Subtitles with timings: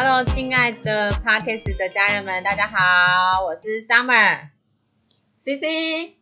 [0.00, 4.50] Hello，亲爱的 Parkes 的家人们，大家好，我是 Summer
[5.38, 6.14] C C，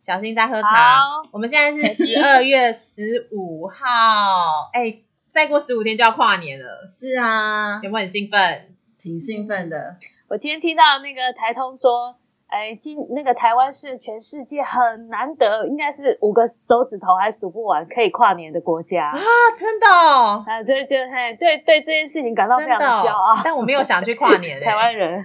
[0.00, 1.22] 小新在喝茶好。
[1.30, 4.98] 我们现在是 十二月十五号，哎，
[5.30, 8.74] 再过十五天就要跨年了，是啊，有没有很兴奋？
[8.98, 9.96] 挺兴奋的。
[10.26, 12.16] 我今天听到那个台通说，
[12.52, 19.18] 哎，今那个台湾是全世界很难得，应该是五个手指头还数不完可以跨年的国家啊，
[19.56, 23.32] 真的哦，啊，对，对嘿，对对这件事情感到非常的骄哦。
[23.32, 24.64] 傲。，但我没有想去跨年 欸。
[24.64, 25.18] 台湾人，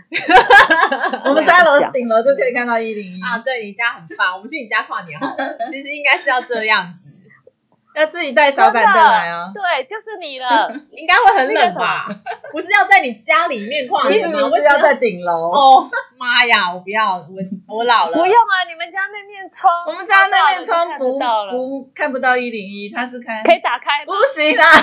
[1.28, 3.22] 我们家楼顶楼就可以看到一零一。
[3.22, 5.36] 啊，对你家很棒，我们去你家跨年好了。
[5.66, 7.07] 其实应该是要这样子，
[7.98, 9.52] 要自己带小板凳来啊。
[9.54, 10.72] 对，就是你了。
[10.92, 12.08] 应该会很冷吧？
[12.52, 14.50] 不是要在你家里面跨其年吗？
[14.50, 24.26] 不是要在顶楼，哦，妈呀，我不要，我我老了，不用啊，你们家那面窗，我们家那面窗看不到了，不看不到一零一，它是看可以打开吗不？
[24.26, 24.64] 行啊。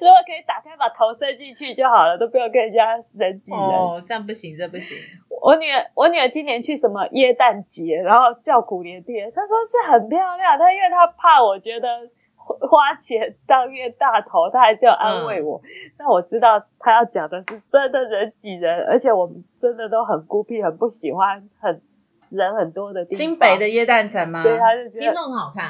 [0.00, 3.60] 如果可以打开，把头伸进去就好了，都不用跟人家人挤人。
[3.60, 4.96] 哦，这样不行，这不行。
[5.40, 11.88] 我女儿，我女儿今年去什么耶诞节，然后叫苦连天，她说是很漂亮，她因为她怕我觉得
[12.36, 15.60] 花花钱当冤大头，她还是要安慰我。
[15.96, 21.80] 但我知道她要讲的是真的人挤人，而且我们真的都很孤僻，很不喜欢很
[22.28, 23.16] 人很多的地方。
[23.16, 24.42] 新北的耶诞城吗？
[24.42, 25.64] 对，她就觉听得众很好看，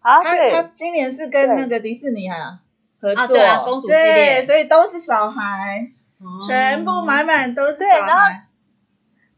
[0.00, 2.60] 啊，他对他今年是跟那个迪士尼啊
[3.00, 5.88] 合作，啊对啊公主系列对，所以都是小孩，
[6.20, 8.46] 哦全部满满都是小然后孩。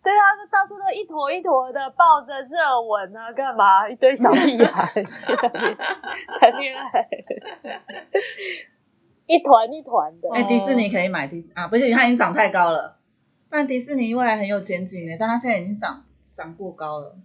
[0.02, 3.88] 对啊，就到处都一坨一坨的抱着热吻啊，干嘛？
[3.88, 5.76] 一堆小屁孩去那边
[6.40, 7.08] 谈恋爱，
[9.26, 10.28] 一团一团的。
[10.34, 12.98] 哎，迪士尼可以买迪士啊，不是，他已经长太高了。
[13.48, 17.16] 不然迪士尼未来很有前景的，但他现在已经长长过高了。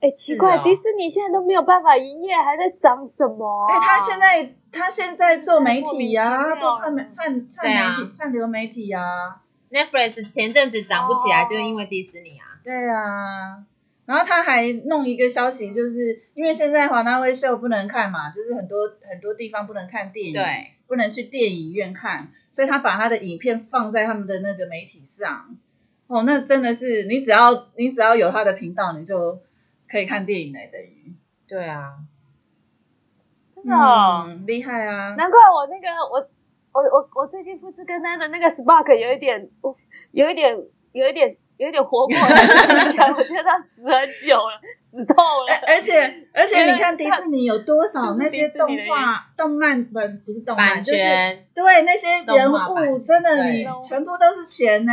[0.00, 3.74] 哎，奇怪，哦迪士尼现在都没有办法营业，还在涨什么啊？
[3.74, 9.00] 哎，他现在他现在做媒体呀，做串媒串串媒体串流媒体呀，
[9.74, 12.60] Netflix 前阵子涨不起来，哦就是因为迪士尼啊。
[12.62, 13.66] 对啊。
[14.06, 25.56] 然后他还弄一个消息，就是因为现在华纳威秀不能看嘛，就是很多很多地方不能看电影，对，不能去电影院看，所以他把他的影片放在他们的那个媒体上。
[26.06, 29.40] 哦，那真的是你只要你只要有他的频道，你就
[29.88, 31.14] 可以看电影来等于。
[31.48, 31.94] 对啊，
[33.56, 35.14] 真的哦嗯，厉害啊！
[35.16, 36.28] 难怪我那个我
[36.74, 39.76] 我我我最近复制跟单的那个 Spark 有一点，我
[40.10, 40.52] 有一点
[40.90, 45.14] 有一点有一点活过来的迹象，我觉得他死很久了，死透
[45.46, 45.54] 了。
[45.68, 50.98] 而而且而且，你看迪士尼有多少那些动画、动漫不不是动漫，版就是
[51.54, 54.92] 对那些人物，真的你全部都是钱呢。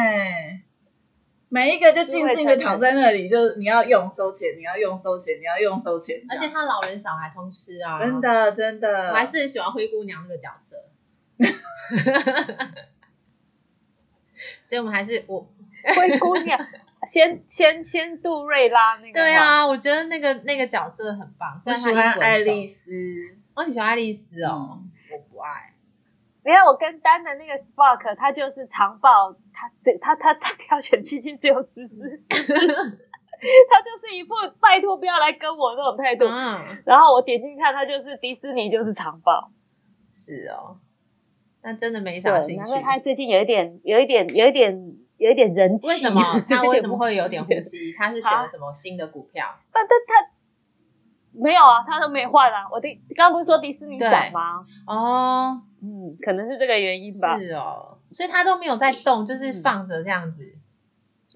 [1.49, 8.21] 每一个就静静的躺在那里，就你要用收钱，你要用收钱，你要用收钱，而且他老人小孩通吃啊，真。
[8.21, 10.77] 的真的，我还是很喜欢灰姑娘那个角色，
[14.63, 15.39] 所以我们还是我
[15.95, 16.59] 灰姑娘，
[17.07, 19.13] 先先先杜瑞拉那个。
[19.13, 22.91] 对，啊，我觉得那个那个角色很棒，虽我然他喜欢爱丽熟丝，
[23.55, 25.73] 哦，你喜欢爱丽丝哦，嗯我不爱。
[26.43, 36.25] 你看我跟丹的那个 Spark，他就是长抱，他这他他他挑选基金只有十只，他就是一副拜托不要来跟我那种态度。
[36.25, 39.51] 嗯，然后我点进去看，他就是迪士尼，就是长抱。
[40.11, 40.79] 是哦，
[41.63, 42.81] 那真的没啥对，兴趣难怪。
[42.81, 45.87] 他最近有一点，有一点，有一点，有一点人气。
[45.89, 47.93] 为什么他为什么会有点呼呼吸？
[47.93, 49.45] 他是选了什么新的股票？
[49.71, 50.31] 但但他
[51.33, 52.67] 没有啊，他都没换啊。
[52.71, 54.65] 我的刚刚不是说迪士尼涨吗？
[54.87, 57.37] 哦，嗯，可能是这个原因吧。
[57.39, 60.43] 是哦，所以他都没有在动，就是放着这样子。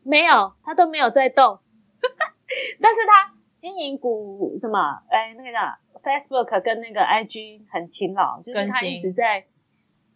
[0.03, 1.59] 没有，他都没有在动。
[2.81, 5.02] 但是他经营股什么？
[5.09, 5.59] 哎，那个叫
[6.03, 9.46] Facebook 跟那个 IG 很勤劳，就是他一直在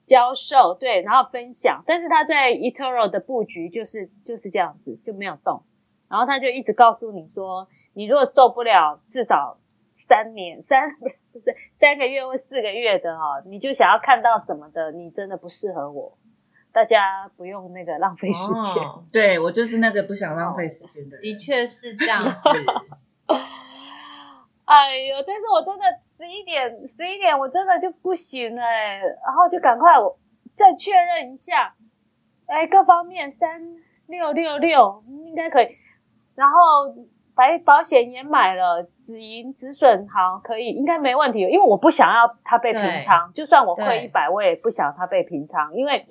[0.10, 1.84] 教授，对，然后分享。
[1.86, 5.64] 但是他在 eToro 的布局就是就是这样子，就没有动。
[6.10, 9.60] 然后他就一直告诉你说，你如果受不了，至少
[10.08, 10.90] 三年三
[11.32, 16.18] 不是三个月或四个月的哈、你就想要看到什么的，你真的不适合我。
[16.72, 18.84] 大家不用那个浪费时间。
[18.84, 21.22] 哦对我就是那个不想浪费时间的人。
[21.22, 22.32] 的确是这样子。
[24.70, 25.24] 哎呦！
[25.26, 25.86] 但是我真的
[26.16, 30.20] 十一点十一点我真的就不行了哎、然后就赶快我
[30.56, 31.74] 再确认一下，
[32.46, 35.70] 哎，各方面三六六六应该可以，
[36.36, 36.94] 然后
[37.34, 44.06] 白保险也买了，止盈止损好可以，应该没问题，因为我不想要它被平仓，就算我亏对。
[44.06, 46.06] 一百，我也不想它被平仓，因为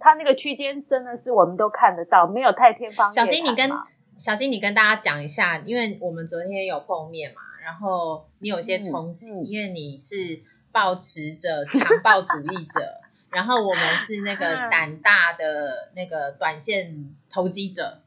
[0.00, 3.70] 它那个区间真的是我们都看得到，没有太天方夜谭小新，你跟
[4.18, 10.42] 小新，你跟大家讲一下，因为我们昨天有碰面嘛，然后你有些冲击，因为你是
[10.72, 13.00] 抱持着强暴主义者，
[13.30, 18.02] 然后我们是那个 胆大的那个短线投机者。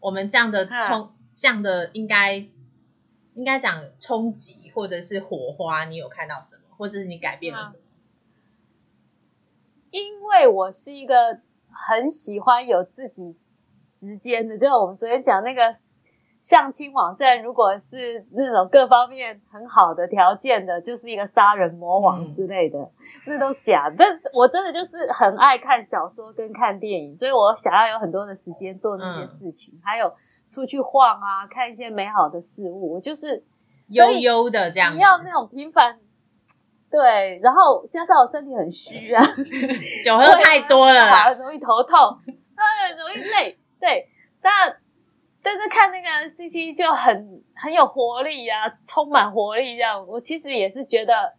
[0.00, 2.46] 我们这样的冲，这样的应该
[3.34, 7.82] 应该讲冲击或者是火花，你有看到什么，或者是你改变了什么？
[9.90, 15.74] 因为我是一个很喜欢有自己时间的，就是我们昨天讲那个
[16.46, 22.88] 相亲网站，如果是那种各方面很好的条件的，就是一个杀人魔王之类的，
[23.26, 23.92] 那都假。
[23.98, 30.14] 但我真的就是很爱看小说跟看电影，所以我想要有很多的时间做那些事情，还有
[30.48, 32.92] 出去晃啊，看一些美好的事物。
[32.94, 33.42] 我就是
[33.88, 35.98] 悠悠的这样，不要那种平凡。
[36.88, 39.20] 对，然后加上我身体很虚啊，
[40.06, 42.20] 酒喝太多了， 容易头痛，
[42.54, 43.58] 哎，容易累。
[43.80, 44.08] 对，
[44.40, 44.76] 但
[45.46, 51.34] 但是看那个 C C 就很很有活力呀，充满活力这样，我其实也是觉得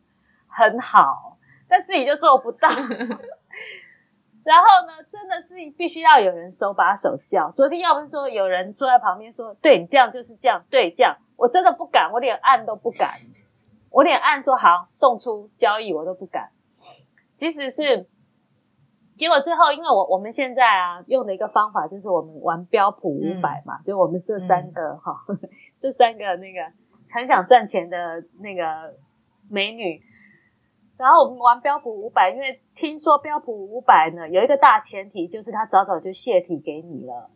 [0.48, 1.38] 很好，
[1.68, 2.70] 但自己就做不到。
[4.46, 7.52] 然后呢，真的是必须要有人手把手教。
[7.52, 13.10] 昨天要不是说有人坐在旁边说，对你这样就是这样，对这样，我真的不敢，我连按都不敢。
[13.90, 16.52] 我连按说好送出交易我都不敢，
[17.36, 18.08] 即使是
[19.18, 25.26] 结果最后，因为我我们现在啊用的一个方法就是我们玩标普五百嘛，就我们这三个哈，
[25.82, 26.62] 这三个那个
[27.12, 28.94] 很想赚钱的那个
[29.50, 30.02] 美女，
[30.98, 37.32] 然后我们玩标普五百，因为听说标普五百呢有一个大前提，就是它早早就泄题给你了，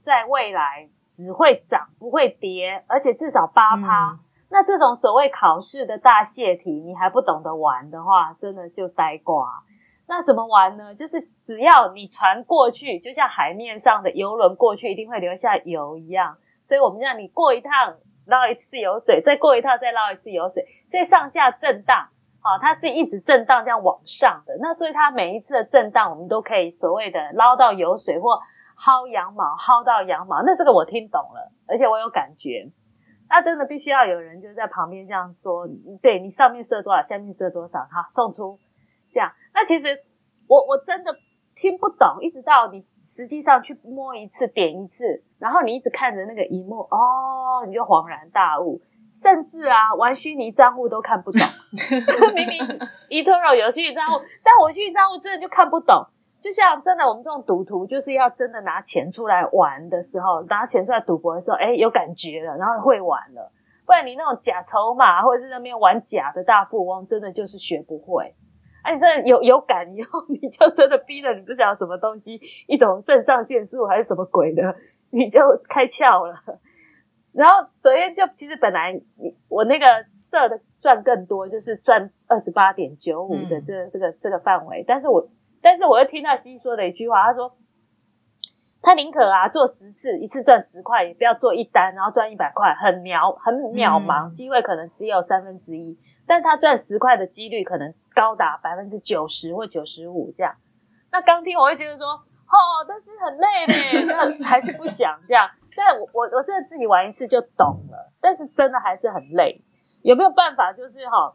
[0.00, 4.20] 在未来只会涨不会跌，而且至少八趴。
[4.48, 9.64] 那这种所谓考试的大泄题，你还不懂得玩的话，真的就呆瓜。
[10.08, 10.94] 那怎么玩呢？
[10.94, 16.38] 就是只要你船过去，就像海面上的游轮过去，一定会留下油一样。
[16.68, 22.08] 所以我们让你过一趟捞一次油水，再过一趟再捞一次油水，所以上下震荡，
[22.40, 24.56] 好，它是一直震荡这样往上的。
[24.60, 28.40] 那所以它每一次的震荡，我们都可以所谓的捞到油水或
[28.78, 30.42] 薅羊毛，薅到羊毛。
[30.42, 32.70] 那这个我听懂了，而且我有感觉。
[33.28, 35.66] 那真的必须要有人就在旁边这样说，
[36.00, 38.58] 对你上面设多少，下面设多少，好送出
[39.16, 39.32] 这样。
[39.54, 39.98] 那其实
[40.46, 41.16] 我我真的
[41.54, 48.82] 听不懂，一直到你实际上去摸一次，点一次，然后你一直看着那个荧幕，哦，你就恍然大悟。
[49.16, 51.40] 甚至啊，玩虚拟账户都看不懂，
[52.36, 52.60] 明明
[53.08, 56.04] eToro 有虚拟账户，但我虚拟账户真的就看不懂。
[56.42, 63.50] 就像真的，我们这种赌徒就是要真的拿钱出来玩的时候，拿钱出来赌博的时候，哎，有感觉了，然后会玩了。
[63.86, 68.34] 不然你那种假筹码或者是那边玩假的大富翁，真的就是学不会。
[68.86, 74.76] 哎，你真的有有感以后， 你就真的逼着你不知道什么东西，一种肾上腺素还是什么鬼的，
[75.10, 76.36] 你就开窍了。
[77.32, 85.28] 然后昨天就其实本来你我那个设的赚更多，就是赚二十八点九五的这这个这个范围，但是我。
[85.62, 87.56] 但是我又听到西说的一句话，他说
[88.82, 100.56] 他宁可啊做十次，一次赚十块，也不要做一单，然后赚一百块，很渺很渺茫，机会可能只有三分之一，但他赚十块的几率可能高达百分之九十或九十五这样。
[101.12, 104.06] 那刚听我会觉得说，哦，但是很累呢，
[104.38, 105.48] 那还是不想这样。
[105.76, 109.62] 但我我我真的自己玩一次就懂了，但是真的还是很累。
[110.02, 111.34] 有没有办法就是哈？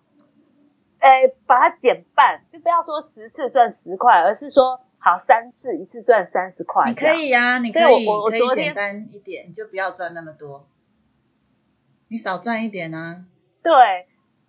[0.99, 6.87] 哎，把它减半，就不要说十次赚十块，而是说好三次，一次赚三十块。
[6.87, 10.67] 你可以呀，你可以，可以简单一点，你就不要赚那么多，
[12.09, 13.25] 你少赚一点啊。
[13.63, 13.73] 对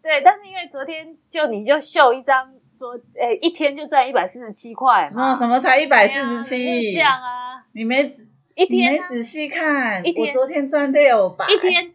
[0.03, 6.91] 对，但是因为昨天就你就秀一张说，哎，一天就赚一百四十七块，什么什么才一百四十七？
[6.93, 7.65] 这样啊？
[7.73, 11.93] 你没仔一天没仔细看，我昨天赚六百一天。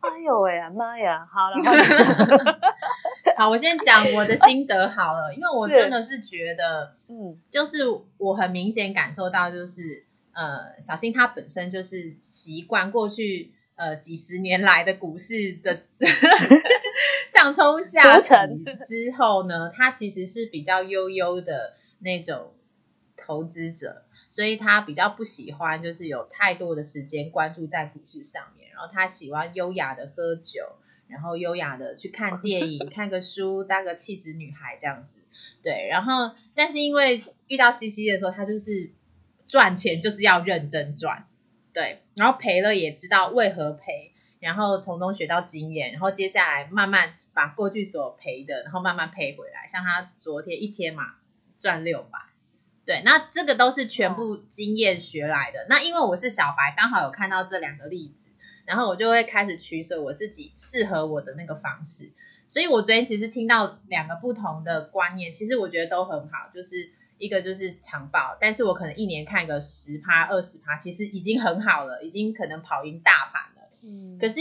[0.00, 1.24] 哎呦喂啊妈呀！
[1.32, 1.62] 好了，
[3.38, 7.84] 好，我先讲我的心得好了，因为我真的是觉得，嗯，就是
[8.18, 15.82] 我很明显感受到，就是呃，小新他本身就是习惯过去呃几十年来的股市的
[17.28, 18.28] 上冲下洗
[18.86, 22.54] 之后呢，他其实是比较悠悠的那种
[23.16, 28.70] 投资者，所以他比较不喜欢就是有太多的时间关注在股市上面。
[28.70, 30.76] 然后他喜欢优雅的喝酒，
[31.06, 35.20] 然后优雅的去看 电影、看个书，当个气质女孩这样子。
[35.62, 38.90] 对，然后但是因为遇到 C C 的时候，他就是
[39.46, 41.26] 赚钱就是要认真赚，
[41.72, 49.66] 对，然后赔了也知道为何赔，然后从中学到经验，然后接下来慢慢把过去所赔的，然后慢慢赔回来。
[49.66, 51.14] 像他昨天一天嘛
[51.58, 52.18] 赚六百，
[52.84, 55.66] 对，那这个都是全部经验学来的。
[55.68, 58.22] 那因为我是小白，刚好有看到这两个例子。
[58.64, 62.12] 然后我就会开始取舍我自己适合我的那个方式，
[62.46, 73.70] 所以我昨天其实听到两个不同的观念，其实我觉得都很好，就是一个就是长报，但是我可能一年看个十趴二十趴，其实已经很好了，已经可能跑赢大盘了。
[73.82, 74.40] 嗯，可是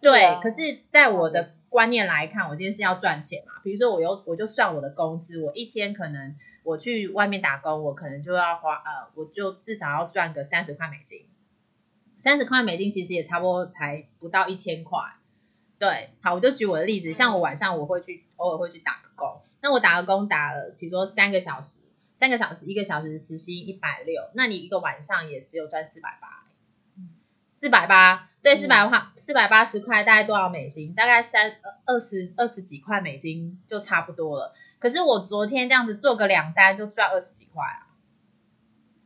[0.00, 11.26] 对，可是在我的观念来看，我今天是要赚钱嘛，比如说我有我就算我的工资，我一天可能我去外面打工，我可能就要花呃，我就至少要赚个三十块美金，
[12.16, 15.00] 三十块美金其实也差不多才不到一千块。
[15.80, 19.42] 对，好，我就举我的例子，像我晚上我会去，偶尔会去打个工。
[19.60, 21.80] 那我打个工打了，比如说三个小时，
[22.16, 26.46] 三个小时，一个小时时薪一百六，那你一个晚上也只有赚四百八，
[27.50, 30.94] 四百八，对，四百块，四百八十块，大概多少美金？
[30.94, 34.54] 大概三二二十二十几块美金就差不多了。
[34.78, 37.88] 可是我昨天这样子做个两单就赚二十几块啊，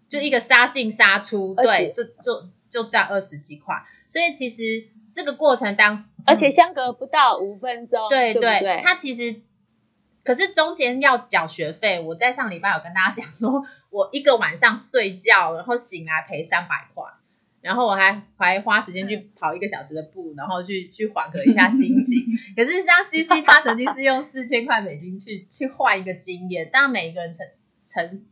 [0.09, 3.85] 就一个杀进杀出，对，就就就赚二十几块。
[4.09, 9.43] 所以其实这个过程当而且相隔不到五分钟，对对，它其实
[10.29, 11.99] 可是中间要缴学费。
[11.99, 17.03] 我在上礼拜有跟大家讲说，我一个晚上睡觉，然后醒来赔三百块，
[17.63, 22.27] 然后我还还花时间去跑一个小时的步，然后去去缓和一下心情。
[22.55, 27.47] 可是像西西，他曾经是用四千块美金去去换一个经验，当然每一个人承
[27.83, 28.23] 承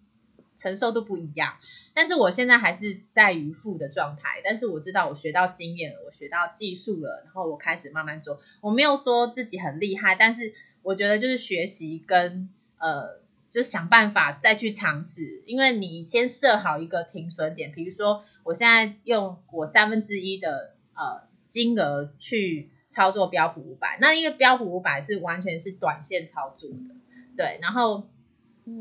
[0.55, 1.55] 承受都不一样。
[1.95, 8.39] 但是我现在还是在于负的状态，但是我知道我学到经验了，我学到技术了，然后我开始慢慢做。
[8.61, 10.53] 我没有说自己很厉害，但是
[10.87, 15.43] 我觉得就是学习跟呃，就想办法再去尝试。
[15.45, 26.95] 因为你先设好一个停损点，比如说我现在用我三分之一的呃金额去操作标普五百，那因为标普五百是完全是短线操作的，
[27.37, 27.59] 对。
[27.61, 28.07] 然后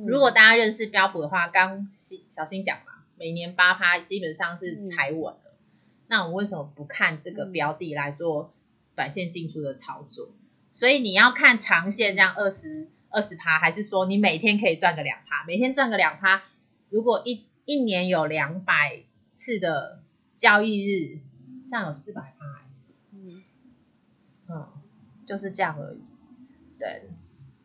[0.06, 1.90] 如果大家认识标普的话，刚
[2.30, 2.92] 小心讲嘛。
[3.18, 5.56] 每年八趴基本上是踩稳了，
[6.08, 8.54] 那我为什么不看这个标的来做
[8.94, 10.30] 短线进出的操作？
[10.76, 15.44] 所以你要看长线这样二十二十趴，还是说你每天可以赚个两趴？
[15.48, 16.44] 每天赚个两趴，
[16.90, 19.02] 如果一一年有两百
[19.34, 20.04] 次的
[20.36, 21.20] 交易日，
[21.68, 22.46] 这样有四百趴，
[23.12, 23.44] 嗯
[24.50, 24.68] 嗯，
[25.26, 25.98] 就是这样而已。
[26.78, 27.02] 对，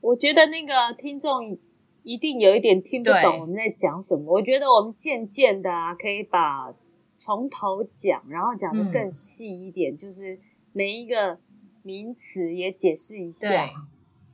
[0.01, 1.59] 我觉得那个听众。
[2.03, 4.33] 一定有一点听不懂我们在讲什么。
[4.33, 6.75] 我觉得我们渐渐的啊，可以把
[7.19, 10.41] 从头讲，然后讲的更细一点，就是
[10.73, 11.39] 每一个
[11.83, 13.49] 名词也解释一下。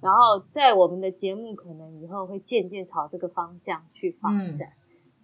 [0.02, 4.68] 然后在我们的节目可能以后会渐渐朝这个方向去发展。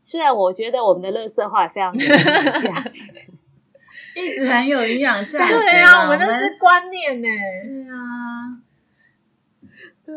[0.02, 3.30] 虽然我觉得我们的乐色话非常有价值，
[4.16, 5.54] 一直很有营养价值。
[5.54, 7.28] 对啊，我们那是观念呢。
[7.28, 8.62] 对啊。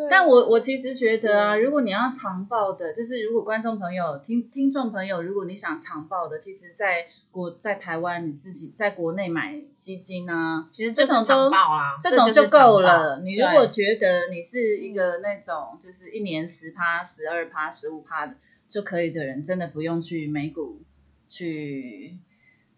[0.09, 13.21] 但我我其实觉得啊，如果你要长报的，就是如果观众朋友、听听众朋友，如果你想长报的，其实在国在台湾你自己在国内买基金啊，其实这种都啊，这种就够了。
[13.23, 18.35] 你如果觉得你是一个那种就是一年十趴、十二趴、十五趴的
[18.67, 20.81] 就可以的人，真的不用去美股
[21.27, 22.17] 去。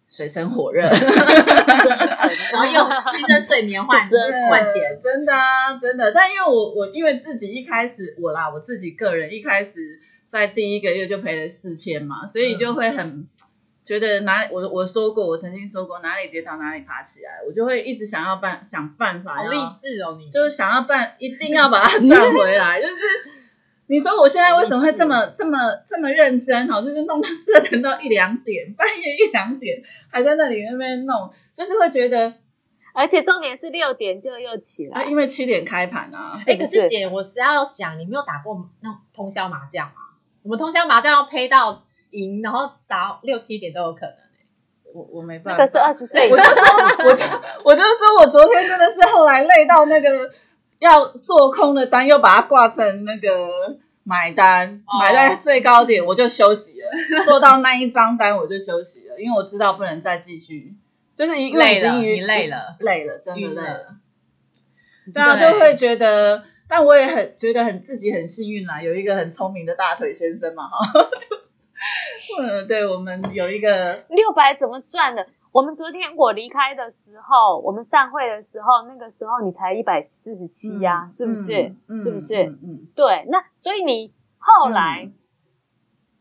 [0.09, 4.07] 水深火热， 然后用牺牲睡眠换
[4.49, 6.11] 换钱，真的啊，真的。
[6.11, 13.27] 但因为我我因为自己一开始我啦，我自己个人一开始在第一个月就赔了四千嘛，所以就会很
[13.83, 22.93] 觉得哪我我说过，我曾经说过哪里跌倒哪里爬起来，我就会一直想要办想办法，好励志哦，你就是想要办，一定要把它 赚回来，就是。
[23.89, 26.67] 你说我现在为什么会这么这么这么认真？
[26.67, 32.33] 哈，就是弄到折腾到一两点，半夜一两点还在那里那边弄，就是会觉得，
[32.93, 36.33] 而且重点是六点就又起来，因为七点开盘啊。
[36.45, 39.93] 哎，可是姐，我是要讲，你没有打过那种通宵麻将吗？
[40.43, 44.15] 我们通宵麻将要配到赢，然后打六七点都有可能。
[44.93, 47.23] 我我没办法，可是二十岁，我就说，我就
[47.63, 50.29] 我就是说我昨天真的是后来累到那个。
[50.79, 53.29] 要做空的单又把它挂成那个
[54.03, 56.87] 买单，买在最高点我就休息了。
[57.25, 60.75] 做到那一张单我就休息了，因为我知道不能再继续，
[61.15, 63.95] 就是因为已经累了，累了，真的累了。
[65.13, 71.37] 大家就会觉得，但我也很觉得很自己很幸运啦，有一个很聪明的大腿先生嘛，哈，就
[72.39, 75.25] 嗯，对我们有一个六百怎么赚的？
[75.57, 81.73] 我们昨天我离开的时候，我们散会的时候，那个时候你才一百四十七呀，是不是？
[82.03, 82.43] 是不是？
[82.61, 83.25] 嗯，对。
[83.29, 85.09] 那所以你后来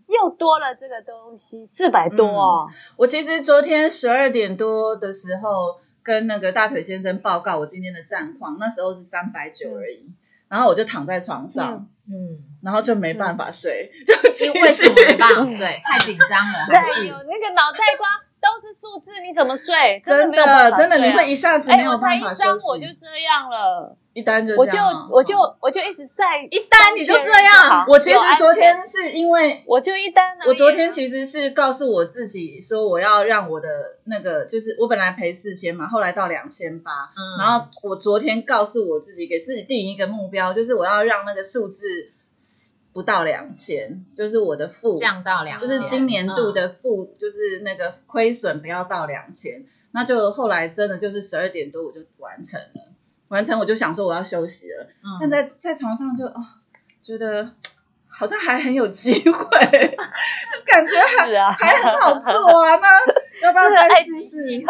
[0.06, 2.66] 又多了这个东西，四百多哦。
[2.96, 10.10] 我其实昨天十二点多的时候跟那个大腿先生报告我今天的战况，那时候是三百九而已。
[10.48, 14.14] 然后我就躺在床上，嗯，然后就没办法睡，就
[14.62, 15.66] 为什么没办法睡？
[15.84, 18.08] 太紧张了，对，有那个脑袋瓜。
[18.46, 20.00] 都是数字，你怎么睡？
[20.04, 22.68] 真的，真的，你会一下子没有办法休息。
[22.68, 23.96] 我就这样了。
[24.12, 24.78] 一单就我就
[25.10, 27.84] 我就我就一直在一单你就这样。
[27.86, 33.68] 我其实昨天是因为我就一单，我昨天其实是告诉我自己说我要让我的
[34.04, 41.86] 那个就是我本来赔四千嘛，后来到两千八，然后我昨天告诉我自己给自己定一个目标，就是我要让那个数字
[42.96, 52.80] 不到两千，就是我的负降到两，就是今年度的负就是那个亏损不要到两千，那就后来真的就是十二点多我就完成了。
[53.28, 54.86] 完成我就想说我要休息了，
[55.20, 56.36] 但在在床上就哦，
[57.02, 57.50] 觉得
[58.08, 62.98] 好像还很有机会， 就感觉还还很好做啊，那
[63.44, 64.64] 要不要再试试？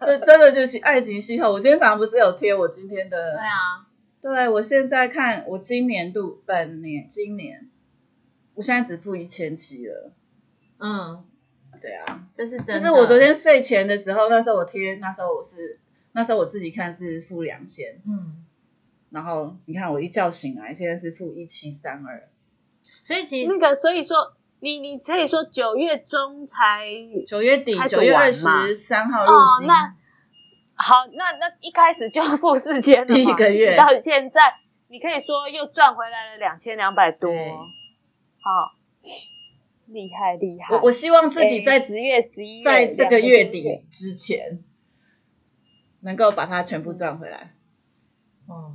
[0.00, 1.52] 这真的就是爱情信号。
[1.52, 3.16] 我今天早上不是有贴我今天的？
[3.36, 3.86] 对啊，
[4.20, 7.67] 对我现在看我今年度本年今年，
[8.58, 10.12] 我现在只付一千七了。
[10.78, 11.24] 嗯，
[11.80, 12.78] 对啊，这是真。
[12.78, 15.78] 就是我昨天睡前的时候，那时候我贴，那时候我是。
[16.12, 18.44] 那时候我自己看是付两千，嗯，
[19.10, 22.28] 然后你看我一觉醒来，现在是付一七三二，
[23.04, 26.88] 所以其实那个，所以说你你可以说九月中才
[27.24, 29.94] 九月底九月二十三号入金，那
[30.74, 33.76] 好，那那一开始就付四千，第一个月。
[33.76, 34.54] 到现在，
[34.88, 37.30] 你可以说又赚回来了两千两百多，
[38.40, 38.72] 好
[39.86, 40.74] 厉害厉害！
[40.76, 44.64] 我我希望自己在十月十一，在这个月底之前。
[46.00, 47.54] 能够把它全部赚回来，
[48.46, 48.70] 哦，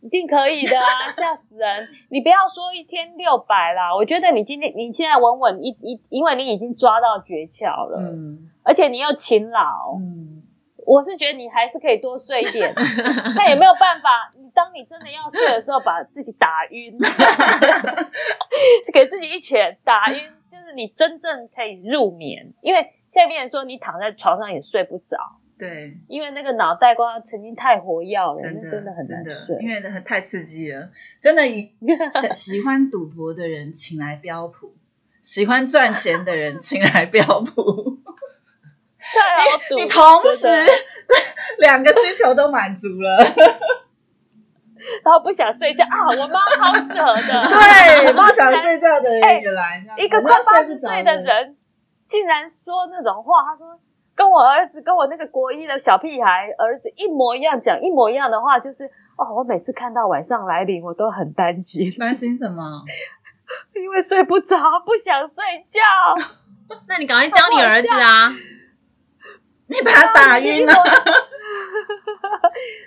[0.00, 1.12] 一定可以的啊！
[1.12, 1.86] 吓死人！
[2.08, 10.44] 你不要说一天六百啦，我觉得你今天你现在稳稳一一，因为你已经抓到诀窍了，嗯，而且你又勤劳，嗯，
[10.86, 12.72] 我是觉得你还是可以多睡一点，
[13.36, 16.96] 但也没有办法，你当你真的要睡的时候，把自己打晕，
[18.94, 20.18] 给自己一拳打晕，
[20.50, 25.16] 就是你真正可以入眠，因为现在病人说你躺在床上也睡不着。
[25.58, 30.90] 对，因为那个脑袋瓜曾经太活跃了，真的真的很难睡，因为太刺激了。
[31.20, 31.42] 真的，
[32.10, 34.74] 喜喜欢赌博的人请来标普，
[35.22, 37.95] 喜欢赚钱的人请来标普。
[39.76, 40.48] 你你同时
[41.58, 43.16] 两个需求都满足了，
[45.04, 46.06] 然后不想睡觉啊！
[46.18, 51.56] 我妈好适合的， 对，不想睡觉的人也来，一个快八十岁的人
[52.04, 53.78] 竟然说那种话，他说。
[54.16, 58.86] 跟我儿子跟我那个国一的小屁孩儿子一模一样，讲一模一样的话，就是
[59.18, 61.92] 哦，我每次看到晚上来临，我都很担心。
[61.98, 62.82] 担心什么？
[63.74, 65.82] 因为睡不着，不想睡觉。
[66.88, 68.32] 那你赶快教你儿子啊！
[69.66, 70.72] 你把他打晕了。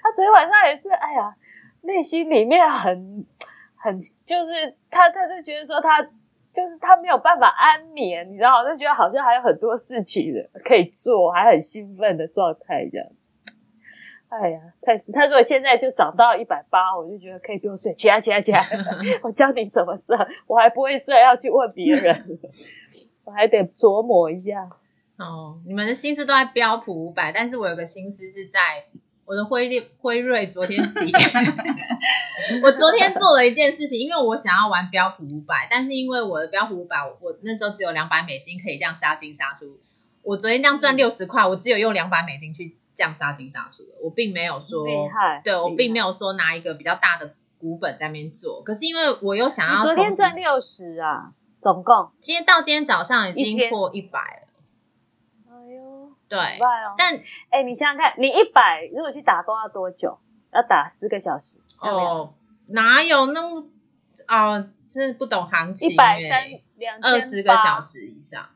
[0.02, 1.36] 他昨天晚上也是，哎呀，
[1.82, 3.26] 内心里面很
[3.76, 6.10] 很，就是他他就觉得说他。
[6.52, 13.08] 就是他没有办法安眠，你知道，就觉得好像还有很多事情的可以做，还很兴奋的状态这样。
[14.30, 15.12] 哎呀，太死！
[15.12, 18.66] 他如果现在就长到一百八，我就觉得可以不用睡，起来起来起来，
[19.22, 22.40] 我教你怎么睡，我还不会睡，要去问别人，
[23.26, 24.70] 我还得琢磨一下。
[25.20, 28.86] 哦，你们的心思都在标普五百，但是我有个心思是在。
[29.26, 31.12] 我的辉瑞辉瑞昨天底，
[32.66, 39.78] 我昨天做了一件事情，因为我想要玩标普五百，但是因为我的标普五百，我那时候只有两百美金可以这样杀进杀出。
[40.24, 44.84] 我昨天这样赚六十块，我只有用两百美金去这样杀进杀出的，我并没有说，
[45.44, 48.64] 对我并没有说拿一个比较大的股本在那边做。
[48.64, 54.49] 可是因为我又想要，昨天赚六十啊，总共今天到今天早上已经破一百了。
[56.30, 56.40] 对，
[56.96, 60.20] 但哎，你想想看，你一百如果去打工要多久？
[60.54, 61.58] 要打十个小时？
[61.80, 62.34] 哦，
[62.68, 63.66] 哪有那么
[64.28, 64.70] 啊？
[64.90, 65.90] 真不懂行情。
[65.92, 68.50] 一百三两二十个小时以上，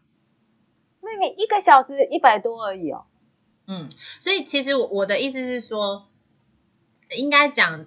[1.01, 3.05] 那你一个小时一百多而已哦。
[3.67, 3.87] 嗯，
[4.19, 6.07] 所以其实我的意思是说，
[7.15, 7.85] 应该讲，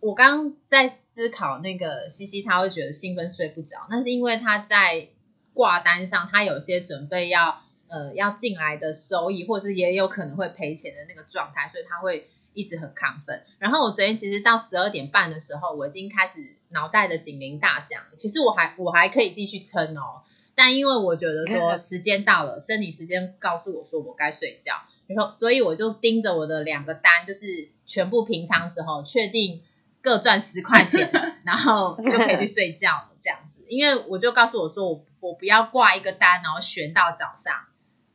[0.00, 5.08] 我刚在思考那个西西，他会觉得兴奋睡不着，那是因为他在
[5.52, 7.60] 挂单上，他有些准备要。
[7.94, 13.44] 呃，要进来的收益，或者是也有可能会赔钱的那个状态，所以他会一直很亢奋。
[13.60, 18.02] 然后我昨天其实到十二点半的时候，我已经开始脑袋的警铃大响。
[18.16, 20.22] 其实我还我还可以继续撑哦，
[20.56, 24.74] 但因为我觉得说时间到了，生理时间告诉我说我该睡觉，
[25.06, 29.62] 然后所以我就盯着我的两个单，就是全部平仓之后，确定
[30.02, 31.08] 各赚十块钱，
[31.46, 33.10] 然后就可以去睡觉了。
[33.22, 37.54] 这样子，因为我就告诉我说，我我不要挂一个单，然后悬到早上。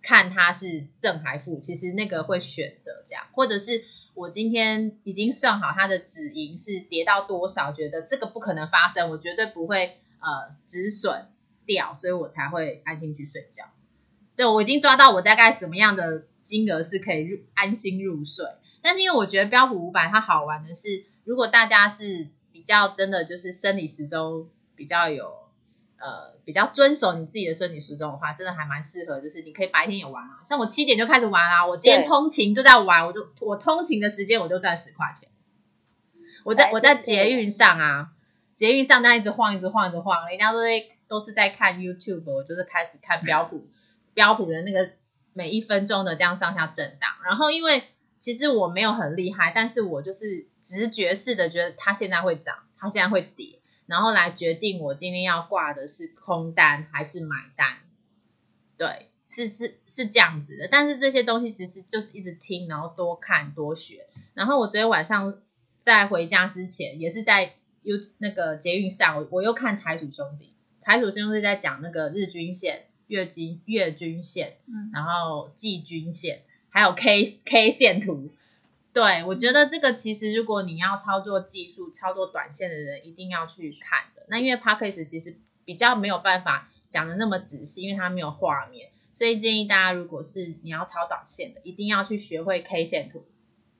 [0.02, 3.84] 看它是正还负，其实那个会选择这样，或者是
[4.14, 11.28] 我今天已经算好它的止盈是跌到多少，觉得这个不可能发生，我绝对不会呃止损
[11.66, 13.66] 掉，所以我才会安心去睡觉。
[14.36, 18.46] 对我已经抓到我大概什么样的金额是可以入安心入睡，
[18.82, 21.06] 但是因为我觉得标普五百它好玩的是。
[21.26, 25.32] 如果大家是比较真的就是生理时钟比较有
[26.00, 30.42] 呃比较遵守你自己的生理时钟的话，真的还蛮适合，就是你可以白天也玩啊。
[30.46, 35.30] 像我七点就开始玩啊，我今天通勤就在玩，我就我通勤的时间我就赚十块钱。
[36.44, 38.12] 我在我在捷运上啊，
[38.56, 43.68] 捷运上那一直晃一直晃一直晃，人家都在都是在看 YouTube，我就是开始看标普
[44.14, 44.92] 标普的那个
[45.34, 47.84] 每一分钟的这样上下震荡，然后因为。
[48.22, 53.59] 其实我没有很厉害，但是我就是直觉式的觉得它现在会涨，它现在会跌，
[53.90, 57.80] 然后来决定我今天要挂的是空单还是买单。
[58.78, 60.70] 对，是是是这样子的。
[60.72, 64.06] 但是这些东西只是就是一直听，然后多看多学。
[64.36, 65.42] 然后我昨天晚上
[65.82, 76.44] 在回家之前，也是在又那个捷运上，我我又看财主兄弟，财主兄弟在讲那个日均线、月均月均线，嗯，然后季均线。
[76.70, 78.30] 还有 K K 线图，
[79.00, 84.24] 对我觉得这个其实如果你要操作技术、操作短线的人，一定要去看的。
[84.28, 93.26] 那因为 p a c k a g e 其实比较没有办法讲的那么仔细，因为它没有画面，所以建议大家如果是你要抄短线的，一定要去学会 K 线图。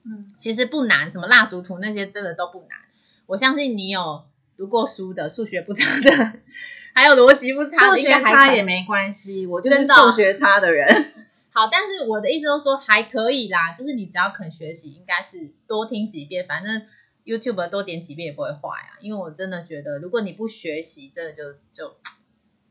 [0.04, 2.78] 嗯，其实不难，什么蜡烛图那些真的都不难。
[3.26, 4.24] 我相信你有
[4.56, 6.32] 读过书的，数学不差的，
[6.94, 11.12] 还有逻辑不差，数学差也没关系，我就是数学差的人。
[11.52, 16.86] 好，但是我的意思都说还可以啦，就是你只要肯学习，应该是多听几遍，反正
[17.24, 18.94] YouTube 多点几遍也不会坏啊。
[19.00, 21.96] 因为我真的觉得，如果你不学习，真的就就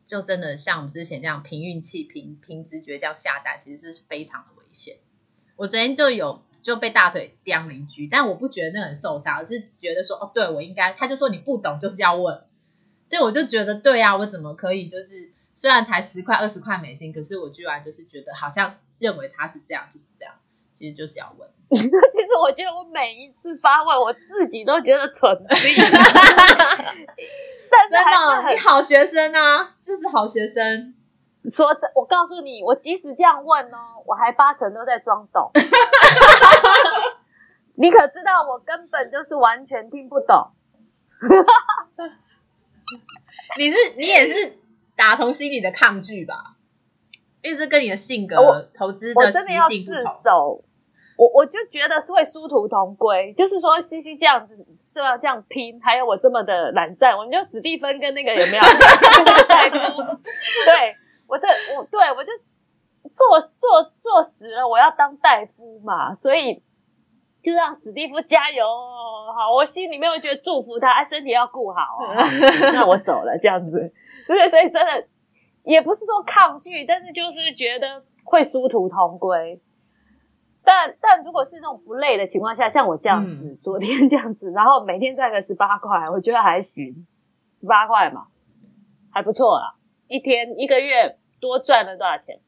[0.06, 4.96] 就真的像我们之前这样凭运气、凭凭直觉这样下单，其实是非常的危险。
[5.58, 12.46] 我昨天就有就被大腿叼了一句，但我不觉得那很受伤，而是觉得说哦，对我应该，他就说你不懂就是要问，
[13.10, 15.34] 对，我就觉得对啊，我怎么可以就是。
[15.60, 20.34] 虽然才十块二十块美金，可是我居然就是觉得好像认为他是这样就是这样，
[20.74, 21.50] 其实就是要问。
[21.70, 21.90] 其实
[22.42, 25.30] 我觉得我每一次发问，我自己都觉得蠢。
[25.50, 25.82] 但是
[27.90, 30.96] 真的，你好学生啊，这是好学生。
[31.52, 35.52] 说这，我告诉你，我即使这样问哦，我还八成都在装懂。
[37.76, 40.52] 你可知道，我根本就是完全听不懂。
[43.58, 44.58] 你是你也是。
[45.00, 46.58] 打从心里的抗拒吧，
[47.42, 48.36] 因为是跟你的性格、
[48.78, 50.62] 投资的习性不同。
[51.16, 54.58] 我我就觉得是会殊途同归，就是说西西这样子
[54.94, 58.64] 这样这样拼，还有我这么的懒散，我们就史蒂芬跟那个有没有？
[60.66, 60.94] 对，
[61.28, 62.32] 我这我对我就
[63.12, 66.62] 做做做实了，我要当大夫嘛，所以
[67.42, 68.66] 就让史蒂夫加油。
[68.66, 72.24] 好，我心里面会觉得祝福他，身体要顾好啊。
[72.74, 73.94] 那我走了，这样子。
[74.30, 75.08] 对，所以真的
[75.64, 79.60] 也不是说抗拒，但是就是觉得会殊途同归。
[80.64, 87.08] 但但如果是那种不累的情况下，像我这样子，昨天这样子，然后每天赚个十八块，我觉得还行，
[87.60, 88.28] 十八块嘛，
[89.12, 89.74] 还不错啦。
[90.08, 92.40] 一天一个月多赚了多少钱？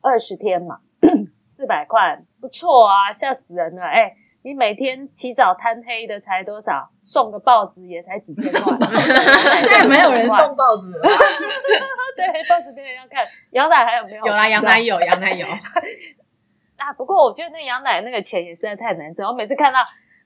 [0.00, 0.80] 二十天嘛，
[1.58, 4.16] 四百块，不错啊，吓死人了，哎。
[4.42, 6.90] 你每天起早贪黑的才多少？
[7.02, 8.74] 送个报纸也才几千块。
[9.60, 11.02] 现在没有人送报纸了。
[12.16, 13.26] 对，报纸没人要看。
[13.50, 14.24] 羊奶还有没有？
[14.24, 15.46] 有啦，羊奶有， 羊奶有。
[15.46, 19.26] 啊，不过我觉得那羊奶那个钱也实在太难挣。
[19.28, 19.80] 我每次看到，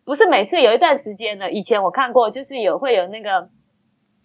[0.04, 3.48] 不是每次有一段时间呢，以前我看过，就是有会有那个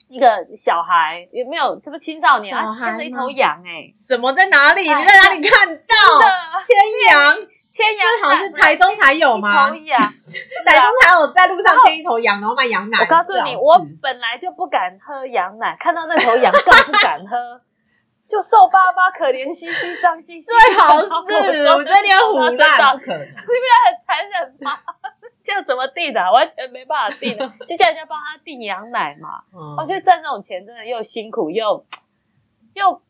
[0.09, 1.79] 一个小孩，有没有？
[1.79, 3.91] 这不青少年啊，牵着一头羊哎？
[3.95, 4.81] 什么在哪里？
[4.83, 5.93] 你在哪里看到？
[6.59, 6.77] 牵
[7.11, 7.37] 羊。
[7.79, 9.69] 牵羊好像是台中才有吗？
[9.71, 12.99] 台中才有在路上牵一头羊，然后卖羊奶。
[12.99, 17.61] 我告诉你，我本来就不敢喝羊奶，看到那头羊更不敢喝，
[18.27, 20.47] 就瘦巴巴、可怜兮兮、脏兮兮。
[20.51, 21.07] 最好是，
[21.69, 24.77] 我觉得你很胡乱，不可能，你不是很残忍吗？
[25.41, 26.19] 这样怎么订的？
[26.33, 29.41] 完全没办法订，就叫人家帮他订羊奶嘛。
[29.77, 31.85] 我觉得赚这种钱真的又辛苦又
[32.73, 33.01] 又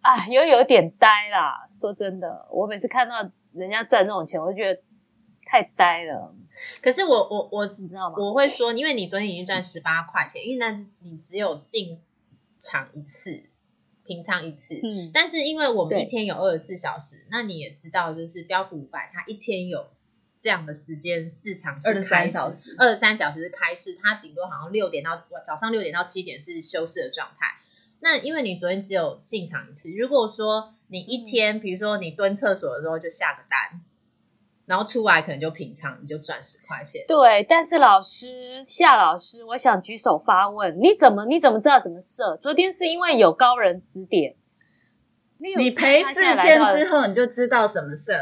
[0.00, 1.68] 哎，又有点呆啦。
[1.78, 3.16] 说真的，我每次看到。
[3.54, 4.80] 人家赚这种钱，我就觉得
[5.46, 6.34] 太呆了。
[6.82, 8.16] 可是我我我只知道吗？
[8.18, 12.00] 我会说，因为你昨天已经赚十八块钱，因为那你只有进
[12.60, 13.50] 场一次，
[14.04, 14.80] 平仓一次。
[14.82, 15.10] 嗯。
[15.12, 19.88] 但是因为我们一天有二十四小时，那你也知道，就是标普五百它一天有
[20.40, 22.38] 这样的时间，市场是开始
[22.78, 27.56] 二十三小时是开市，它顶多好像六点到早上六点到七点是休市的状态。
[28.04, 33.80] 那因为你昨天只有进场一次，如果说你一天，比如说你蹲厕所的时候就下个单，
[34.66, 37.02] 然后出来可能就平仓，你就赚十块钱。
[37.08, 42.36] 对，但是老师夏老师，我想举手发问，你怎么你怎么知道怎么设？
[42.36, 44.36] 昨天是因为有高人指点，
[45.56, 48.12] 你赔四千之后，你就知道怎么设。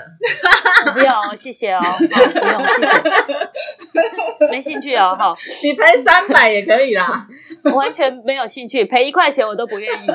[0.95, 4.49] 不用，谢谢哦，不用，谢谢。
[4.51, 5.35] 没兴趣哦，好。
[5.63, 7.27] 你赔三百也可以啦，
[7.75, 10.07] 完全没有兴趣，赔一块钱我都不愿意。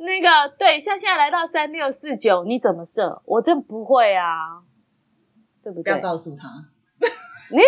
[0.00, 3.20] 那个，对，像现在来到三六四九，你怎么设？
[3.24, 4.62] 我真不会啊，
[5.64, 5.92] 对不对？
[5.92, 6.46] 不要告诉他。
[7.50, 7.58] 你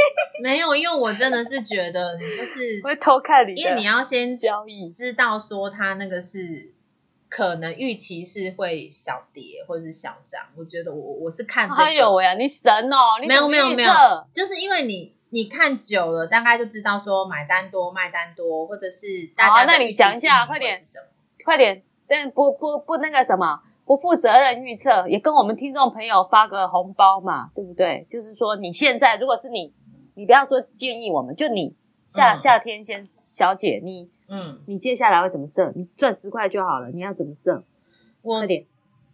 [0.42, 6.38] 没有，因为我真的是觉得你就是会偷看你，因为你要先交易，知道说他那个是
[7.31, 10.43] 可能预期是会小跌或者是小涨。
[10.55, 13.19] 我觉得我我是看，哎呦呀，你神哦！
[13.23, 13.90] 你没有没有没有，
[14.35, 20.83] 就是因为你你看久了，大概就知道说买单多卖单多，或者是大家那你讲一下，快点，
[21.45, 23.62] 快点，但不不不那个什么。
[23.87, 28.07] 不负责任预测，也跟我们听众朋友发个红包嘛，对不对？
[28.09, 29.75] 就是说，你现在如果是你，
[30.14, 31.75] 你不要说建议我们，就你
[32.11, 35.73] 夏夏天先小姐，你嗯，你接下来会怎么设？
[35.77, 37.62] 你赚十块就好了，你要怎么设？
[38.23, 38.66] 我点！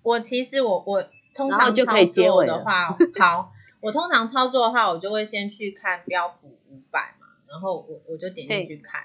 [0.03, 1.05] 我其实我我
[1.35, 9.03] 通常就可以结尾的话， 好，我通常操作的话，我就会先去看标普五百嘛，然后我我就点进去看。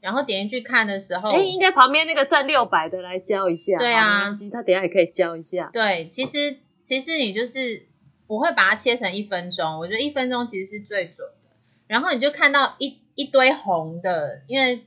[0.00, 3.76] 然后点进去看的时候，哎，应该旁边那个赚六百的来教一下。
[3.78, 5.68] 对啊，他等下也可以教一下。
[5.72, 7.86] 对，其实其实你就是
[8.26, 11.50] 我会把它切成一分钟，我觉得一分钟其实是最准的。
[11.86, 14.86] 然后你就看到一一堆红的，因为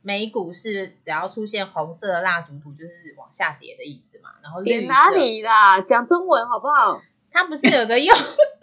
[0.00, 4.30] 美股是只要出现红色的蜡烛图，就是往下跌的意思嘛。
[4.42, 5.80] 然后点哪里啦？
[5.82, 7.02] 讲中文好不好？
[7.30, 8.14] 它不是有个右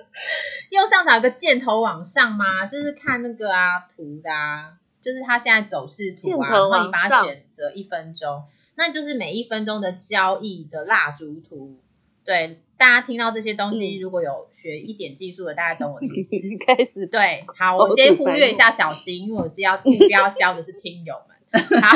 [0.72, 2.66] 右上角有个箭头往上吗？
[2.66, 4.74] 就是看那个啊图的啊。
[5.02, 11.78] 就是它现在走势图啊，然后你把它选择一分钟，那就是每一分钟的交易的蜡烛图。
[12.24, 16.36] 对，大家听到这些东西，如果有学一点技术的，大家懂我的意思。
[16.66, 21.36] 开始对，好，我先忽略一下小新，因为我是要目标教的是听友们。
[21.82, 21.96] 好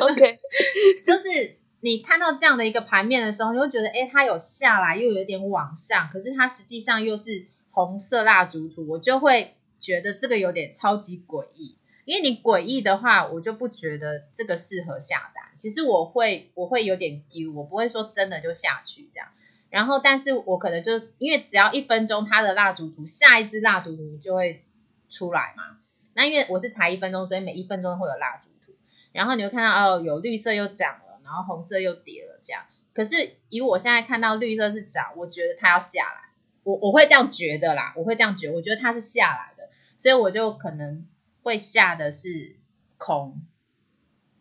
[0.00, 0.40] ，OK，
[1.06, 11.76] 就是你看到这样的一个盘面的时候，你会觉得，哎，它有下来，又有点往上，可是它实际上又是红色蜡烛图，我就会觉得这个有点超级诡异。
[12.04, 15.44] 因为你诡异的话，我就不觉得这个适合下单。
[15.56, 19.28] 其实我会，我会有点丢，我不会说真的就下去这样。
[19.70, 24.64] 然后，但是我可能就因为只要一分钟，它的蜡烛图下一支蜡烛图就会
[25.08, 25.78] 出来嘛。
[26.14, 28.72] 那因为我是才一分钟，所以每一分钟会有蜡烛图。
[29.12, 32.64] 然后你会看到哦，有绿色又涨了，然后红色又跌了这样。
[32.92, 41.06] 可是以我现在看到绿色是涨，我觉得它要下来，我我会这样觉得啦，我会这样觉得，我觉得它是下来的，所以我就可能。
[41.40, 42.56] 会下的是
[42.98, 43.40] 空，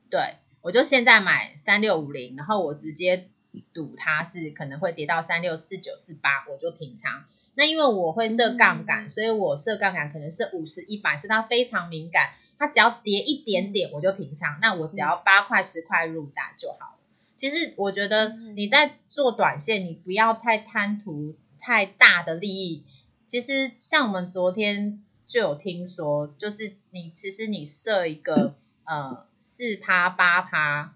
[0.09, 3.29] 对我就现在买三六五零，然后我直接
[3.73, 7.25] 赌它是可能会跌到三六四九四八，我就平仓。
[7.55, 16.97] 那因为我会设杠杆，所以我设杠杆可能是五十一百，是它非常敏感，它只要跌一点点我就平仓，那我只要八块十块入单就好了。
[17.35, 22.83] 其实我觉得你在做短线，你不要太贪图太大的利益。
[23.25, 25.03] 其实像我们昨天。
[25.27, 30.95] 就有听说，就是你其实你设一个呃四趴八趴，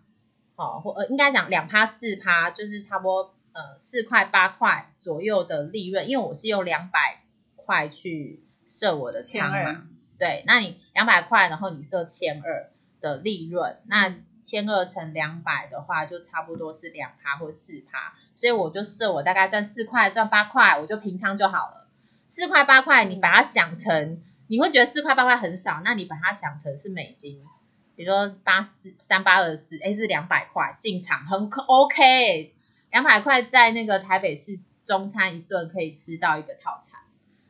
[0.62, 7.24] 哦或呃应该讲两趴四趴，就是差不多呃四块八块左右的利润，因为我是用两百
[7.56, 9.88] 块去设我的仓嘛，
[10.20, 12.70] 对，那你两百块，然后你设千二
[13.00, 21.88] 的利润，那千二乘两百的话，就差不多是两趴或四趴，所以我就设我大概赚四块赚八块，我就平仓就好了。
[22.28, 27.44] 四块八块，你把它想成，你会觉得四块八块很少，那你把它想成是美金，
[28.02, 32.52] 比如说八四三八二四，哎，是两百块进场很 OK，
[32.90, 37.00] 两百块在那个台北市中餐一顿可以吃到一个套餐，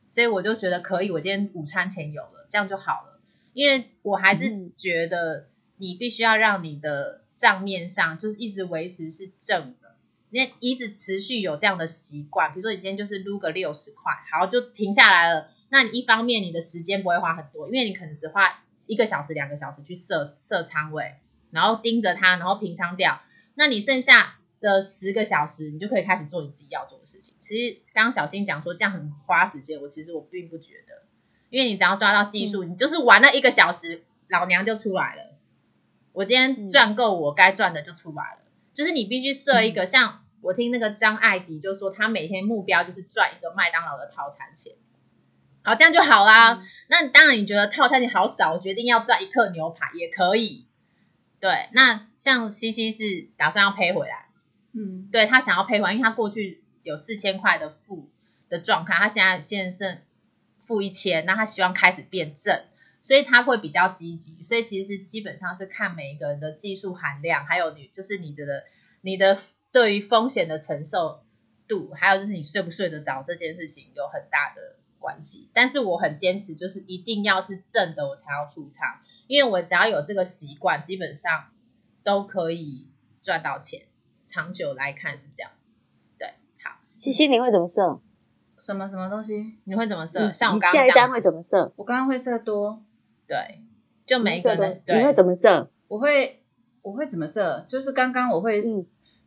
[0.10, 3.22] 所以我就觉得可以，我今天午餐钱有了，这样就好了，
[3.54, 9.96] 因为我还是觉得你必须要让你的账面上就是一直维持是正的。
[10.32, 15.50] 你一直持续有这样的习惯，比如说你今天就是撸个六十块，好就停下来了。
[15.70, 21.16] 那你一方面你的时间不会花很多，因为你可能只花一个小时、两个小时去设设仓位，
[21.52, 23.22] 然后盯着它，然后平仓掉。
[23.56, 27.36] 那你剩下的十个小时，你就可以开始做你自己要做的事情。
[27.40, 31.04] 其实刚刚小新讲说这样很花时间，我其实我并不觉得，
[31.50, 35.38] 因为你只要抓到技术，你就是玩了一个小时，老娘就出来了。
[36.14, 38.40] 我今天赚够我该赚的就出来了。
[38.74, 44.74] 就是你必须设一个，像我听那个张艾迪就说，他每天目标就是赚一个麦当劳的套餐钱，
[45.64, 46.64] 好，这样就好啦。
[46.88, 50.68] 那当然，你觉得套餐钱好少，我决定要赚一克牛排也可以。
[51.40, 54.30] 对，那像西西是打算要赔回来，
[54.74, 58.10] 嗯，对他想要赔回来，因为他过去有四千块的负
[58.50, 60.02] 的状态，他现在现在剩
[60.66, 62.64] 负一千，那他希望开始变正。
[63.04, 68.64] 所以他会比较积极，所以其实基本上是看每一个人的技术含量，还有你就是你觉得
[69.02, 69.36] 你的
[69.72, 71.24] 对于风险的承受
[71.68, 75.50] 度，还有就是你睡不睡得着这件事情有很大的关系。
[75.52, 81.50] 但是我很坚持，就是一定要是正的我才要出场，因为我只要有这个习惯，基本上
[82.04, 82.88] 都可以
[83.22, 83.88] 赚到钱。
[84.26, 85.76] 长久来看是这样子。
[86.18, 88.00] 对，好，西西你会怎么设？
[88.58, 89.58] 什么什么东西？
[89.66, 90.32] 你会怎么设？
[90.32, 91.74] 像我刚刚讲，会怎么设？
[91.76, 92.82] 我刚刚会设多。
[93.28, 93.62] 对，
[94.06, 95.70] 就每一个人，你会怎么设？
[95.88, 96.44] 我会
[96.82, 97.66] 我会怎么设？
[97.68, 98.64] 就是刚刚我会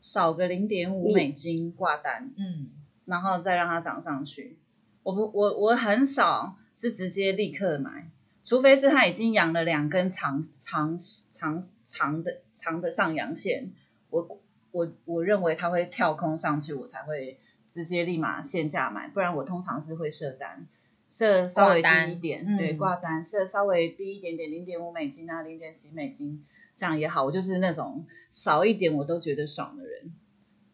[0.00, 2.70] 少个零点五美金挂单，嗯，
[3.06, 4.58] 然后再让它涨上去。
[5.04, 8.10] 我不我我很少是直接立刻买，
[8.42, 10.98] 除非是他已经养了两根长长
[11.30, 13.70] 长长的长的上阳线，
[14.10, 14.40] 我
[14.72, 17.38] 我我认为它会跳空上去，我才会
[17.68, 20.66] 直接立马限价买，不然我通常是会设单。
[21.06, 27.24] 设稍微低一点，对，挂单设稍微低一点点，零点五美金啊，零点几美金，这样也好。
[27.24, 30.12] 我就是那种少一点我都觉得爽的人，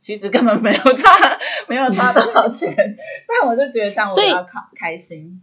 [0.00, 2.74] 其实根本没有差，没有差多少钱，
[3.28, 5.40] 但我就觉得这样我要开开心。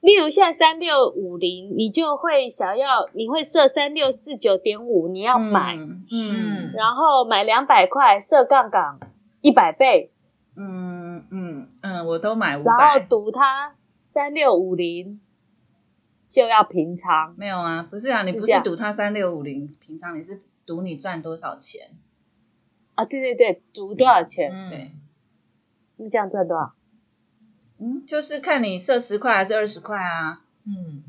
[0.00, 8.98] 例如现在三六五零，你就会想要，你会设三六四九点五，你要买，嗯，然后买两百块，设杠杆
[9.40, 10.12] 一百倍，
[10.54, 13.76] 嗯嗯嗯，我都买五百，然后赌它。
[14.12, 15.20] 三六五零
[16.28, 17.34] 就要平仓？
[17.36, 21.90] 没有啊，不是啊，你不是赌它三六五零平仓，你是赌你赚多少钱
[22.94, 23.04] 啊？
[23.04, 24.50] 对对对，赌多少钱？
[24.70, 24.90] 对，
[25.96, 26.74] 那这样赚多少？
[27.78, 30.42] 嗯，就是看你设十块还是二十块啊？
[30.64, 31.02] 嗯，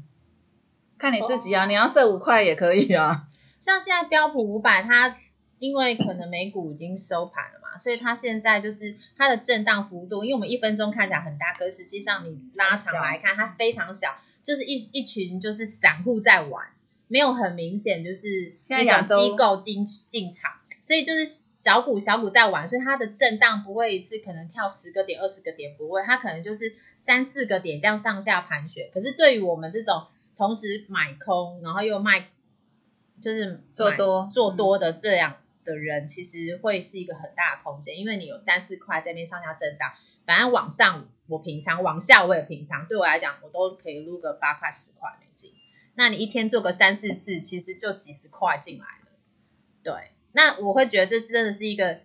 [0.97, 3.27] 看你自己啊，你要设五块也可以啊。
[3.59, 5.15] 像现在标普五百，它。
[5.57, 16.67] 因为可能美股已经收盘了嘛，所以它现在就是它的震荡幅度，因为我们一分钟看起来很大，可实际上你拉长来看，它非常小，就是一一群就是散户在玩，
[17.07, 20.51] 没有很明显就是那种机构进进场，
[20.85, 28.91] 所以就是小股小股在玩，所以它的震荡不会一次可能跳十个点、二十个点，不会，它可能就是三四个点这样上下盘旋。
[28.93, 32.29] 可是对于我们这种同时买空然后又卖，
[33.19, 35.37] 就是做多做多的这样。
[35.63, 39.91] 的人其实会是一个很大的空间，因为你有三四块在那边上下震荡，
[40.23, 45.51] 反正往上我平常，往下我也平常，对我来讲我都可以撸个八块十块美金。
[45.95, 49.17] 那你一天做个三四次，其实就几十块进来了。
[49.81, 52.01] 对，那我会觉得这真的是一个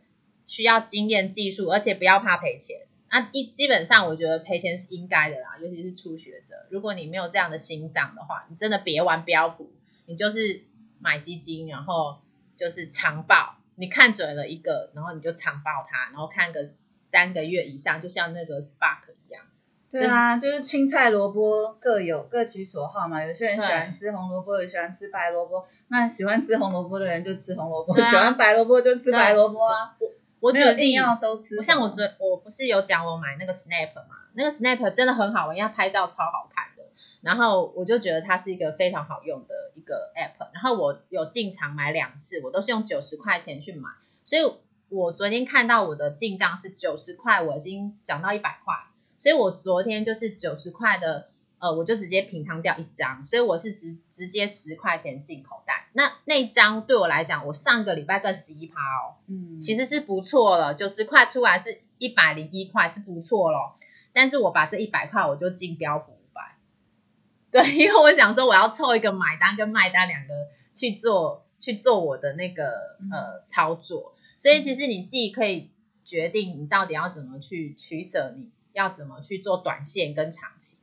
[0.47, 2.87] 需要经验、技术，而且不要怕赔钱。
[3.11, 9.71] 那一基本上我觉得赔钱是应该的啦，尤其是初学者，如果你没有这样的心脏的话，你真的别玩标普，
[10.07, 10.63] 你就是
[10.99, 12.21] 买基金，然后。
[12.57, 19.47] 就是长报，你看准了一个，然后你就长报它，然后看个三个月以上，就像那个 Spark 一样。
[19.91, 23.25] 对啊，就是青菜萝卜各有各取所好嘛。
[23.25, 25.65] 有些人喜欢吃红萝卜，有喜欢吃白萝卜。
[25.89, 29.97] 那喜欢吃红萝卜的人就吃红萝卜，喜欢白萝卜就吃白萝卜啊。
[29.99, 31.61] 我我觉得一定要都吃。
[31.61, 36.85] 像我昨我不是有讲我买那个 Snap 嘛，那个 Snap 真的很好玩，因为拍照超好看的。
[37.23, 43.91] 然后我就觉得它是一个非常好用的一个 app，然后我有进场买两次，我都是用九十块钱去买，
[44.25, 44.43] 所以
[44.89, 48.75] 我昨天看到我的进账是九十块，我已经涨到一百块，
[49.21, 51.31] 所以我昨天就是九十块的，
[51.61, 63.77] 呃，我就直接平仓掉一张，所以我是直直接十块钱进口袋，那那张对我来讲，我上个礼拜赚十一趴哦，嗯，其实是不错了，九十块出来是一百零一块是不错咯。
[64.13, 66.17] 但是我把这一百块我就进标普。
[67.51, 70.33] 对，因为我想说我要凑一个买单跟卖单两个
[70.73, 75.69] 去做去做我的那个呃操作，所以其实你自己可以
[76.05, 80.79] 决定你到底要怎么去取舍，你要怎么去做短线跟长期。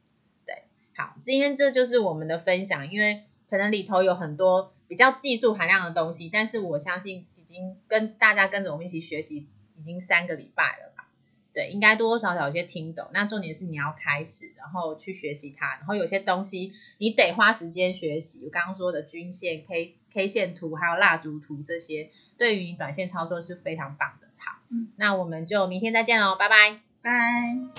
[0.46, 0.64] 对，
[0.96, 9.48] 好，今天这就是我们的分享，因为可能里头有很多比较技术含量的东西，但是我相信已经跟大家跟着我们一起学习
[9.78, 11.08] 已经三个礼拜了吧。
[11.54, 13.10] 对，应该多多少少有些听懂。
[13.14, 15.78] 那重点是你要开始，然后去学习它。
[15.78, 18.44] 然后有些东西你得花时间学习。
[18.46, 24.28] 我刚刚说的均线、K K 线图，还有蜡烛图这些，对于你短线操作是非常棒的。
[24.38, 24.60] 好，
[24.98, 27.12] 那我们就明天再见喽，拜拜拜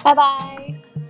[0.05, 1.08] 拜拜拜。